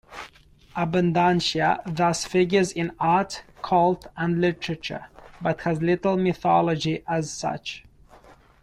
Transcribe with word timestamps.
Abundantia 0.75 1.79
thus 1.85 2.25
figures 2.25 2.71
in 2.71 2.91
art, 2.99 3.43
cult, 3.61 4.07
and 4.17 4.41
literature, 4.41 5.05
but 5.39 5.61
has 5.61 5.79
little 5.83 6.17
mythology 6.17 7.03
as 7.07 7.31
such. 7.31 7.85